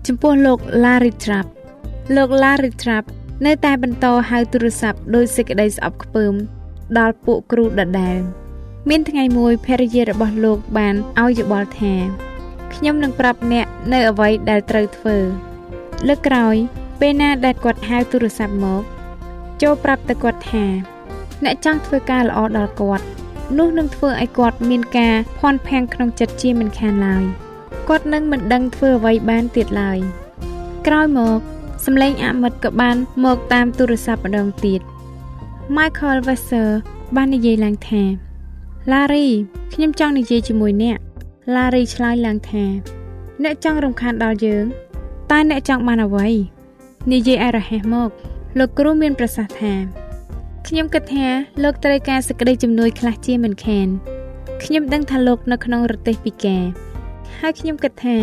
[0.08, 1.48] ចំពោះលោក Larry Trapp
[2.16, 3.06] លោក Larry Trapp
[3.46, 6.34] នៅតែបន្តហៅទូរស័ព្ទដោយសេចក្តីស្អប់ខ្ពើម
[6.98, 8.18] ដល់ពួកគ្រូដដែល
[8.90, 11.94] មានថ្ងៃមួយភរិយារបស់លោកបានឲ្យយោបល់ថា
[12.74, 15.18] ខ្ញុំនឹងប្រាប់អ្នកនៅអ្វីដែលត្រូវធ្វើ
[16.08, 16.56] លើកក្រោយ
[17.00, 18.82] ពេលណាដែលគាត់ហៅទូរស័ព្ទមក
[19.62, 20.66] ចូលប្រាប់ទៅគាត់ថា
[21.44, 23.06] អ្នកចង់ធ្វើការល្អដល់គាត់
[23.58, 27.47] នោះនឹងធ្វើឲ្យគាត់មានការភ័ន្តភាំងក្នុងចិត្តជាមិនខានឡើយ
[27.88, 30.00] គាត់នឹងមិនដឹងធ្វើអ្វីបានទៀតឡើយ
[30.88, 31.40] ក្រោយមក
[31.86, 34.82] សម្លេងអាមិតក៏បានមកតាមទូរស័ព្ទម្ដងទៀត
[35.76, 36.70] Michael Wasser
[37.16, 38.04] បាននិយាយឡើងថា
[38.92, 39.28] Larry
[39.74, 40.98] ខ្ញុំចង់និយាយជាមួយអ្នក
[41.56, 42.66] Larry ឆ្លើយឡើងថា
[43.44, 44.66] អ្នកចង់រំខានដល់យើង
[45.32, 46.28] តើអ្នកចង់បានអ្វី
[47.14, 48.10] និយាយឲ្យរហ័សមក
[48.60, 49.74] លោកគ្រូមានប្រសាសន៍ថា
[50.68, 51.28] ខ្ញុំគិតថា
[51.64, 53.88] លោកត្រូវការសេចក្តីជំនួយខ្លះជាមិនខាន
[54.64, 56.64] ខ្ញុំដឹងថាលោកនៅក្នុងរទេសពិការ
[57.40, 58.18] ហើយខ្ញុំគិតថា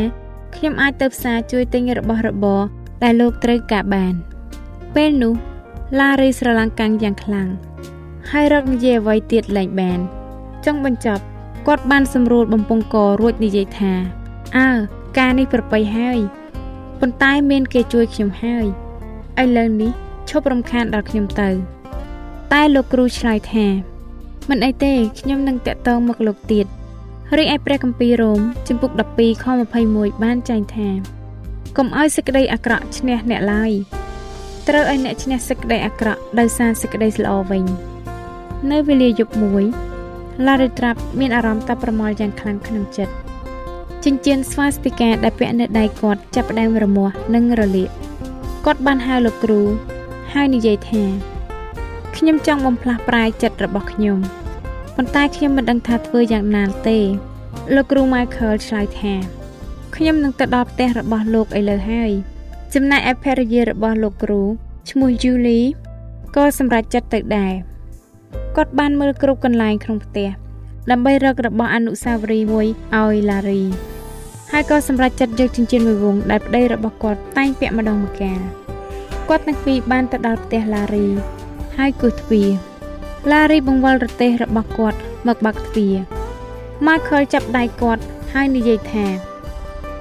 [0.57, 2.61] ខ្ញុំអាចទៅផ្សារជួយទិញរបស់របរ
[3.03, 4.15] ដែលលោកត្រូវការបាន
[4.95, 5.35] ពេលនោះ
[5.99, 7.49] ឡារីស្រឡាំងកាំងយ៉ាងខ្លាំង
[8.31, 9.99] ហើយរកនិយាយអ្វីទៀតលែងបាន
[10.65, 11.23] ចុងបញ្ចប់
[11.67, 13.93] គាត់បានសម្រួលបំពង់ករួចនិយាយថា
[14.57, 14.69] អើ
[15.19, 16.19] ការនេះប្រប្រៃហើយ
[17.01, 18.67] ប៉ុន្តែមានគេជួយខ្ញុំហើយ
[19.43, 19.91] ឥឡូវនេះ
[20.29, 21.51] ឈប់រំខានដល់ខ្ញុំទៅ
[22.53, 23.67] តែលោកគ្រូឆ្លើយថា
[24.49, 26.67] មិនអីទេខ្ញុំនឹងតាក់ទងមកលោកទៀត
[27.39, 29.47] រីឯព្រះគម្ពីររ៉ូមជំពូក12ខ
[29.85, 30.89] 21បានចែងថា
[31.77, 33.73] កុំឲ្យសេចក្តីអាក្រក់ឈ្នះអ្នកឡើយ
[34.69, 37.65] ត្រូវឲ្យអ្នកឈ្នះសេចក្តីអាក្រក់ដោយសារសេចក្តីល្អវិញ
[38.71, 39.65] នៅវេលាយប់មួយ
[40.47, 43.15] ឡារីត្រាប់មានអារម្មណ៍តាប្រមល់យ៉ាងខ្លាំងក្នុងចិត្ត
[44.05, 47.91] ចិញ្ចៀនស្វាស្តិកាដែលពាក់នៅដៃគាត់ចាប់ផ្ដើមរមាស់និងរលាក
[48.65, 49.61] គាត់បានហៅលោកគ្រូ
[50.33, 51.03] ហើយនិយាយថា
[52.17, 54.19] ខ្ញុំចង់បំផ្លាស់ប្រែចិត្តរបស់ខ្ញុំ
[54.97, 56.99] ប៉ុន្តែខ្ញុំមិនដឹងថាធ្វើយ៉ាងណាទេ
[57.75, 59.15] លោកគ្រូ Michael ឆ្លើយថា
[59.97, 62.11] ខ្ញុំនឹងទៅដល់ផ្ទះរបស់លោកឥឡូវហើយ
[62.75, 64.43] ចំណែកឯភរិយារបស់លោកគ្រូ
[64.91, 65.67] ឈ្មោះ Julie
[66.37, 67.53] ក៏សម្រេចចិត្តទៅដែរ
[68.57, 70.29] គាត់បានមើលគ្រប់កន្លែងក្នុងផ្ទះ
[70.91, 73.65] ដើម្បីរករបស់អនុស្សាវរីយ៍មួយឲ្យ Larry
[74.53, 78.41] ហើយក៏សម្រេចចិត្តយកចិញ្ចៀនមួយវងដែលប្តីរបស់គាត់តែងពាក់ម្ដងម្កាល
[79.29, 81.09] គាត់ទាំងពីរបានទៅដល់ផ្ទះ Larry
[81.77, 82.51] ហើយគោះទ្វារ
[83.31, 85.97] Larry បង្វិលរទេះរបស់គាត់មកបាក់ទ្វារ
[86.87, 89.07] Michael ចាប់ដៃគាត់ហើយនិយាយថា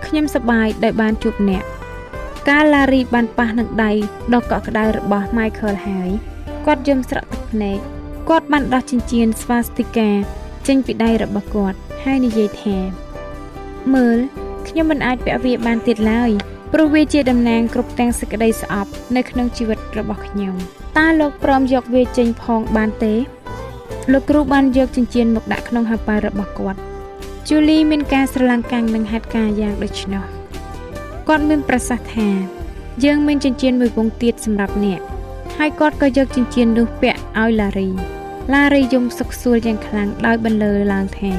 [0.06, 1.64] ខ្ញុំសប្បាយដែលបានជួបអ្នក
[2.50, 3.92] កាល Larry បានប៉ះនឹងដៃ
[4.34, 6.10] ដ៏កក់ក្ដៅរបស់ Michael ហើយ
[6.66, 7.80] គាត់យំស្រក់ទឹកភ្នែក
[8.30, 10.10] គាត់បានដោះចិញ្ចៀនស្វាស្តិកា
[10.68, 12.78] ចេញពីដៃរបស់គាត់ហើយនិយាយថា
[13.94, 14.18] មើល
[14.68, 16.32] ខ្ញុំមិនអាចពាក់វាបានទៀតឡើយ
[16.74, 20.56] ព្រោះវាជាតំណាងគ្រប់ទាំងសេចក្តីស្អប់នៅក្នុងជីវិតរបស់ខ្ញុំ
[20.98, 23.14] តើលោកព្រមយកវាចេញផងបានទេ
[24.12, 26.80] លោកគ្រូបានយកចិញ្ចៀនមកដាក់ក្នុងហាប៉ៅរបស់គាត់
[27.48, 30.24] ជូលីមានការស្រឡាំងកាំងនឹងហេតុការណ៍យ៉ាងដូចនោះ
[31.28, 32.30] គាត់មានប្រសាសន៍ថា
[33.04, 35.02] យើងមានចិញ្ចៀនមួយវងទៀតសម្រាប់អ្នក
[35.58, 37.90] ហើយគាត់ក៏យកចិញ្ចៀននោះពាក់ឲ្យឡារី
[38.54, 41.32] ឡារីយំសុកសួលយ៉ាងខ្លាំងដោយបន្លឺឡើងថា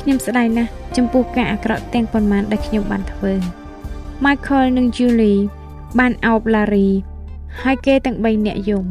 [0.00, 3.32] ខ្ញុំស្ដាយណាស់ចំពោះការអាក្រក់ទាំងប៉ុន្មានដែលខ្ញុំបានធ្វើ
[4.24, 5.40] Michael និង Julie
[5.98, 6.88] បានអោប Larry
[7.62, 8.84] ហើយគេទាំង3នាក់យំ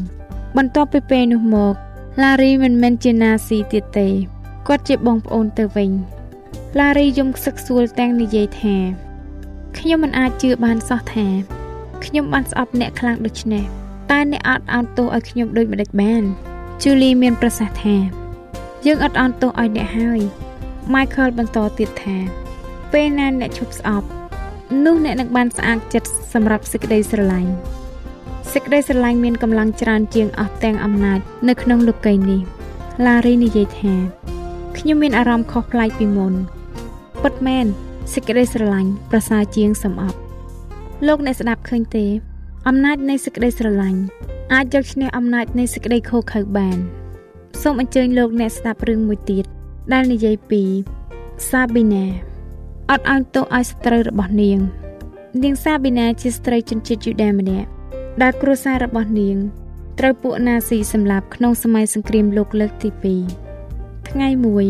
[0.58, 1.74] បន្ទាប់ពីពេលនោះមក
[2.22, 4.08] Larry មិនមែនជាណាស៊ីទៀតទេ
[4.68, 5.92] គាត់ជាបងប្អូនទៅវិញ
[6.80, 8.76] Larry យំខ្សឹកសួលទាំងនិយាយថា
[9.78, 11.28] ខ្ញុំមិនអាចជឿបានសោះថា
[12.06, 13.64] ខ្ញុំបានស្អប់អ្នកខ្លាំងដូច្នេះ
[14.12, 16.24] តើអ្នកអត់អោនទោសឲ្យខ្ញុំដូចម្ដេចបាន
[16.82, 17.96] Julie មានប្រសាសន៍ថា
[18.86, 20.20] យើងអត់អោនទោសឲ្យអ្នកហើយ
[20.94, 22.18] Michael បន្តទៀតថា
[22.92, 24.08] ពេលណាអ្នកឈប់ស្អប់
[24.86, 27.52] នោះអ្នកនឹងបានស្អាតចិត្តសម្រាប់សេចក្តីស្រឡាញ់
[28.54, 32.42] សេចក្តីស្រឡាញ់មានកម្លាំងច្រើនជាងអស់ទាំងអំណាចនៅក្នុងលោកីយ៍នេះ
[33.06, 33.94] ឡារីនិយាយថា
[34.78, 36.34] ខ្ញុំមានអារម្មណ៍ខុសប្លែកពីមុន
[37.24, 37.66] ពិតមែន
[38.14, 40.18] សេចក្តីស្រឡាញ់ប្រសើរជាងសំអប់
[41.08, 42.06] លោកអ្នកស្ដាប់ឃើញទេ
[42.68, 44.00] អំណាចនៃសេចក្តីស្រឡាញ់
[44.54, 46.78] អាចយកឈ្នះអំណាចនៃសេចក្តីខូខើបាន
[47.62, 49.46] សូមអញ្ជើញលោកអ្នកស្ដាប់រឿងមួយទៀត
[49.94, 50.64] ដែលនិយាយពី
[51.50, 52.06] សាប៊ីណា
[52.92, 54.60] អត់ឲ្យទោសឲ្យស្ត្រូវរបស់នាង
[55.44, 57.70] នាងសាប៊ីណាជាស្ត្រីជនជាតិយូដាម្នាក់
[58.22, 59.38] ដែលគ្រួសាររបស់នាង
[60.00, 62.90] ត្រូវពួកណាស៊ីសម្លាប់ក្នុងសម័យសង្គ្រាមលោកលើកទី
[63.54, 64.66] 2ថ្ងៃមួយ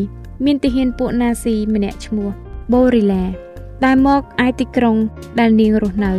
[0.45, 2.29] មានទាហានពួកណាស៊ីម្នាក់ឈ្មោះ
[2.73, 3.23] បូរីឡា
[3.85, 4.97] ដែលមកឯទីក្រុង
[5.39, 6.13] ដែលនាងរស់នៅ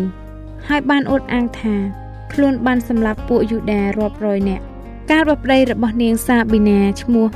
[0.68, 1.74] ហើយបានអួតអាងថា
[2.32, 4.64] ខ្លួនបានសម្លាប់ពួកយូដារាប់រយនាក់
[5.10, 7.26] ការបប្តីរបស់នាងសាប៊ីណាឈ្មោះ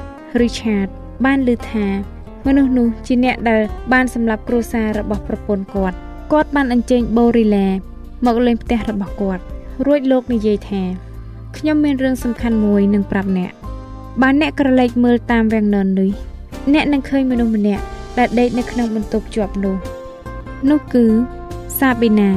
[0.41, 0.89] Richard
[1.25, 1.87] បានលើថា
[2.47, 3.61] មនុស្សនោះជាអ្នកដែល
[3.93, 5.97] បានសម្លាប់គ្រួសាររបស់ប្រពន្ធគាត់
[6.33, 7.69] គាត់បានអញ្ជើញបូរីឡា
[8.27, 9.45] មកលេងផ្ទះរបស់គាត់
[9.83, 10.83] រួចលោកនិយាយថា
[11.57, 13.53] ខ្ញុំមានរឿងសំខាន់មួយនឹងប្រាប់អ្នក
[14.23, 16.11] បើអ្នកក្រឡេកមើលតាមវាំងនននេះ
[16.75, 17.85] អ្នកនឹងឃើញមនុស្សម្នាក់
[18.19, 19.77] ដែលដេកនៅក្នុងបន្ទប់ជាប់នោះ
[20.71, 21.05] នោះគឺ
[21.79, 22.31] សាប៊ីណា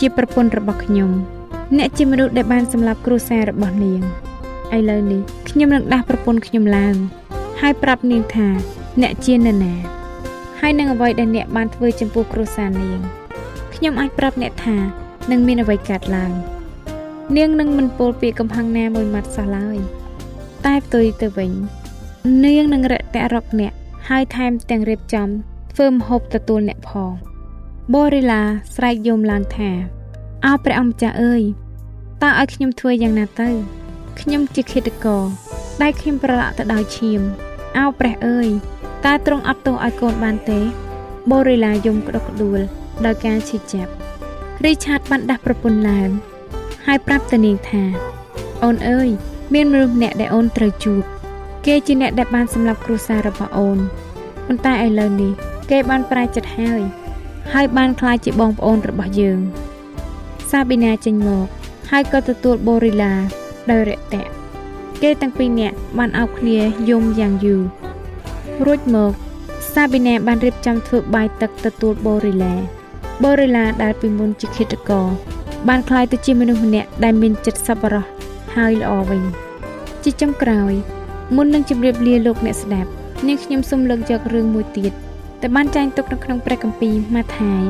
[0.00, 1.10] ជាប្រពន្ធរបស់ខ្ញុំ
[1.76, 4.00] អ្នកជាមនុស្សដែលបានសម្លាប់គ្រួសាររបស់នាង
[4.76, 6.96] ឥឡូវនេះខ្ញុំនឹងដាស់ប្រពន្ធខ្ញុំឡើង
[7.60, 8.48] ហើយប្រាប់នាងថា
[9.02, 9.74] អ្នកជានរណា
[10.60, 13.00] ហើយនឹងអ្វីដែលអ្នកបានធ្វើចំពោះគ្រួសារនាង
[13.74, 14.76] ខ្ញុំអាចប្រាប់អ្នកថា
[15.30, 16.32] នឹងមានអ្វីកើតឡើង
[17.36, 19.78] នាងនឹងមិនពោលពាក្យកំហឹងណាមួយម៉ាត់សោះឡើយ
[20.66, 21.52] តែផ្ទុយទៅវិញ
[22.44, 23.72] នាងនឹងរកតែរកអ្នក
[24.08, 25.28] ហើយថែមទាំងរៀបចំ
[25.72, 27.12] ធ្វើម្ហូបទទួលអ្នកផង
[27.94, 28.42] បូរីឡា
[28.74, 29.70] ស្រែកយំឡើងថា
[30.44, 31.42] អោព្រះអង្គម្ចាស់អើយ
[32.22, 33.48] តើឲ្យខ្ញុំធ្វើយ៉ាងណាទៅ
[34.20, 35.24] ខ្ញុំជាឃាតករ
[35.82, 37.20] ដែលខ្ញុំប្រឡាក់ទៅដោយឈាម
[37.78, 38.48] អោព្រះអើយ
[39.04, 40.60] តើទ្រង់អត់ទោសឲ្យកូនបានទេ
[41.30, 42.60] បូរីឡាយំក្តុកក្តួល
[43.04, 43.92] ដោយការឈឺចាប់
[44.64, 46.10] រីឆាតបានដាស់ប្រពន្ធឡើង
[46.90, 47.82] ហើយប្រាប់ទៅនាងថា
[48.64, 49.08] អូនអើយ
[49.54, 51.02] មានមនុស្សម្នាក់ដែលអូនត្រូវជួប
[51.66, 53.78] គេជាអ្នកដែលបានសម្លាប់គ្រួសាររបស់អូន
[54.46, 55.32] ប៉ុន្តែឥឡូវនេះ
[55.70, 56.80] គេបានប្រែចិត្តហើយ
[57.52, 59.38] ហើយបានក្លាយជាបងប្អូនរបស់យើង
[60.50, 61.46] សាប៊ីណាចេញមក
[61.90, 63.12] ហើយក៏ទទួលបូរីឡា
[63.70, 64.30] ដោយរាក់ទាក់
[65.02, 66.58] គេទាំងពីរនាក់បានអោបគ្នា
[66.90, 67.62] យំយ៉ាងយូរ
[68.66, 69.12] រួចមក
[69.72, 72.54] សាប៊ីណាបានរៀបចំធ្វើបាយទឹកទទួលបូរីឡា
[73.22, 75.08] បូរីឡាដែលពីមុនជាឃាតករ
[75.68, 78.04] បានក្លាយទៅជាមនុស្សម្នាក់ដែលមានចិត្តសប្បុរស
[78.56, 79.22] ហើយល្អវិញ
[80.04, 80.72] ជាចុងក្រោយ
[81.36, 82.90] មុននឹងជម្រាបលាលោកអ្នកស្ដាប់
[83.26, 84.92] នាងខ្ញុំសូមលើកយករឿងមួយទៀត
[85.40, 87.62] តែបានចែងទុកនៅក្នុងព្រះគម្ពីរម៉ាថាយ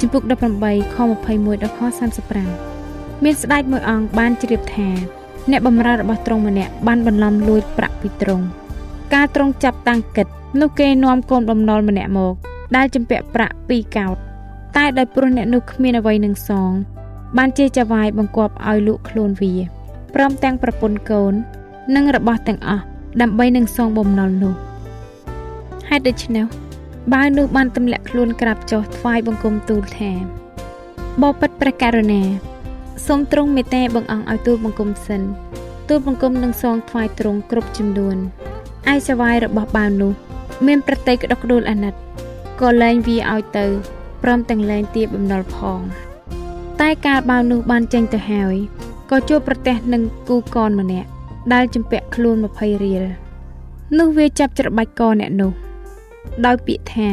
[0.00, 0.96] ជំពូក18ខ
[1.30, 1.80] 21ដល់ខ
[2.52, 4.88] 35មានស្ដេចមួយអង្គបានជ្រាបថា
[5.50, 8.44] អ្នកបម្រើរបស់ទ្រង់ម្នាក់បានបន្លំលួចប្រាក់ពីទ្រង់
[9.14, 10.26] ការទ្រង់ចាប់តាំងគិត
[10.60, 12.34] នោះគេនាំកូនបំណុលម្នាក់មក
[12.76, 14.16] ដែលចម្ពាក់ប្រាក់ពីរកោត
[14.76, 16.70] តែដោយព្រោះអ្នកនោះគ្មានអ្វីនឹងសង
[17.38, 19.54] បានជាចវាយបង្គាប់ឲ្យលក់ខ្លួនវា
[20.14, 21.32] ព្រមទាំងប្រពន្ធកូន
[21.94, 22.84] និងរបស់ទាំងអស់
[23.20, 24.54] ដើម្បីនឹងសងបំណុលនោះ
[25.88, 26.46] ហេតុដូច្នេះ
[27.12, 30.12] បាវនោះបានទម្លាក់ខ្លួនក្រាបចុះថ្វាយបង្គំទូលថា
[31.22, 32.22] បបិទ្ធព្រះករុណា
[33.06, 35.22] សូមទ្រង់មេត្តាបង្អង់ឲ្យទូលបង្គំសិន
[35.88, 38.16] ទូលបង្គំនឹងសងថ្វាយទ្រង់គ្រប់ចំនួន
[38.92, 40.12] ឯចវាយរបស់បាវនោះ
[40.66, 41.94] មានប្រតិក្តុកក្ដួលអាណិត
[42.60, 43.66] ក៏លែងវាឲ្យទៅ
[44.22, 45.80] ព្រមទាំងលែងទាបំណុលផង
[46.82, 48.54] តែកាលបាវនោះបានចេញទៅហើយ
[49.10, 51.08] ក៏ជួបប្រទះនឹងគូកនម្នាក់
[51.52, 53.04] ដែលចម្ពាក់ខ្លួន20រៀល
[53.98, 55.52] នោះវាចាប់ច្របាច់កអ្នកនោះ
[56.46, 57.08] ដោយពាក្យថា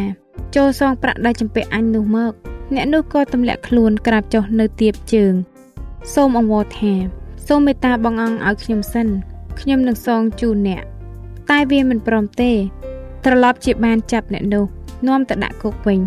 [0.55, 2.32] ចូលសងប្រាក់ដែលចម្ពាក់អញនោះមក
[2.75, 5.34] អ្នកនោះក៏ទម្លាក់ខ្លួនក្រាបចុះនៅទៀបជើង
[6.13, 6.93] សូមអង្វរថា
[7.47, 9.08] សូមមេត្តាបងអង្គឲ្យខ្ញុំសិន
[9.60, 10.84] ខ្ញុំនឹងសងជូនអ្នក
[11.49, 12.51] តែវាមិនព្រមទេ
[13.25, 14.65] ត្រឡប់ជាបានចាប់អ្នកនោះ
[15.08, 15.99] នាំទៅដាក់គុកវិញ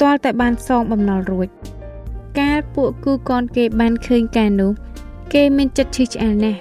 [0.00, 1.48] ទាល់តែបានសងបំណុលរួច
[2.40, 4.72] កាលពួកគូកនគេបានឃើញការនោះ
[5.34, 6.60] គេមានចិត្តឈឺឆ្អែលណាស់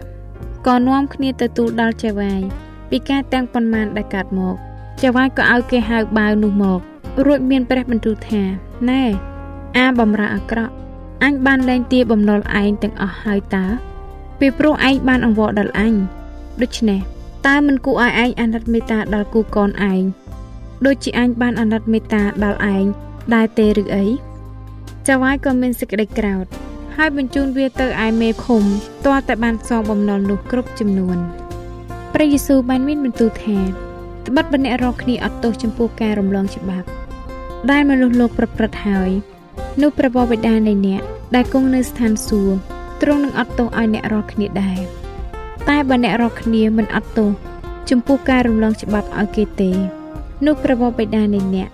[0.68, 2.42] ក៏នាំគ្នាទៅទូលដល់ចៅវាយ
[2.90, 4.56] ពីការទាំងប៉ុន្មានដែលកាត់មក
[5.02, 6.80] ចៅវាយក៏ឲ្យគេហៅបាវនោះមក
[7.26, 8.44] រួចមានព្រះបន្ទូលថា
[8.90, 9.04] ណែ
[9.78, 10.74] អាបំរើអាក្រក់
[11.24, 13.66] អញបានលែងទាបំណុលឯងទាំងអស់ហើយតើ
[14.40, 15.94] ពីព្រោះឯងបានអង្វរដល់អញ
[16.62, 17.00] ដូច្នេះ
[17.48, 20.04] តើមិនគួរឲ្យឯងអាណិតមេត្តាដល់គូកនឯង
[20.86, 22.86] ដូចជាអញបានអាណិតមេត្តាដល់ឯង
[23.34, 24.06] ដែរទេឬអី
[25.08, 26.46] ចៅវាយក៏មានសេចក្តីក្រោធ
[26.96, 28.63] ហើយបញ្ជូនវាទៅឯមេឃុំ
[29.06, 31.18] ទាល់តែបានសងបំណុលនោះគ្រប់ចំនួន
[32.13, 33.60] ព្រះយេស៊ូវបានមានបន្ទូលថា
[34.28, 36.88] ត្បិតបើអ្នករកគ្នាអត់ទោសចំពោះការរំលងច្បាប់
[37.72, 39.10] ដែលមនុស្សលោកប្រព្រឹត្តហើយ
[39.82, 41.02] នោះព្រះបិតានៃអ្នក
[41.36, 42.58] ដែលគង់នៅស្ថានសួគ៌
[43.02, 44.80] ទ្រង់នឹងអត់ទោសឲ្យអ្នករាល់គ្នាដែរ
[45.70, 47.30] តែបើអ្នករាល់គ្នាមិនអត់ទោស
[47.89, 49.72] ចំពោះការរំលងច្បាប់ឲ្យគេទេ
[50.46, 51.70] នោះព្រះបិតានៃអ្នក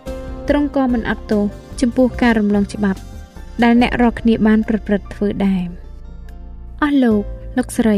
[0.49, 1.43] ទ្រង់ក៏មិនអត់ទោស
[1.81, 2.99] ចំពោះការរំលងច្បាប់
[3.63, 5.63] ដែលអ្នករាល់គ្នាបានប្រព្រឹត្តធ្វើដែរ
[6.81, 7.23] អស់លោក
[7.57, 7.97] លោកស្រី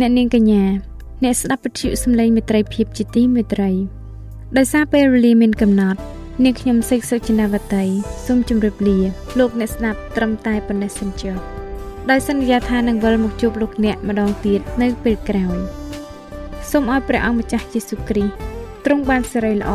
[0.00, 0.64] អ្នកនាងកញ្ញា
[1.24, 3.70] អ្នកស្ដាប់វិទ្យុសំឡេងមេត្រីភាពជាទីមេត្រី
[4.56, 6.00] ដោយសារពេលវេលាមានកំណត់
[6.44, 7.84] នាងខ្ញុំសេកសុចិនាវតី
[8.26, 8.98] សូមជម្រាបលា
[9.38, 11.36] លោកអ្នកស្ដាប់ត្រឹមតែប៉ុណ្ណេះសិនចុះ
[12.10, 15.58] ដោយសន្យាថានឹងវិលមកជួបលោកអ្នកម្ដងទៀតនៅពេលក្រោយ
[16.70, 18.34] សូមឲ្យព្រះអង្គម្ចាស់យេស៊ូវគ្រីស្ទ
[18.84, 19.72] ទ្រង់បានសេរីល្អ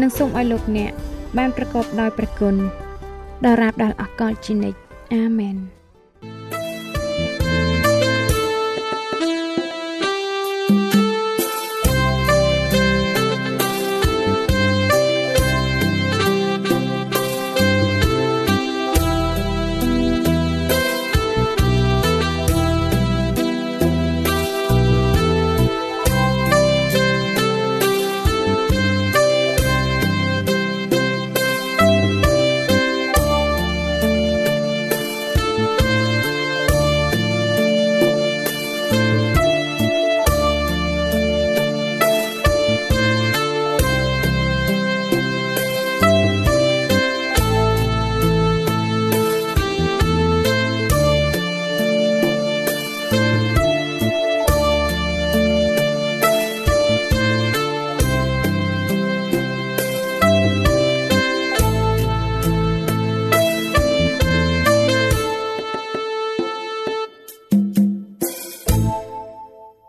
[0.00, 0.92] និងសូមឲ្យលោកអ្នក
[1.38, 2.56] បានប្រកបដោយព្រះគុណ
[3.44, 4.78] ដល់រាបដល់អកលជានិច្ច
[5.14, 5.56] អាមែន